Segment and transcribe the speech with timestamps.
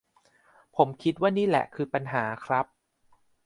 [0.75, 2.65] ผมคิดว่านี่แหละคือปัญหาครับ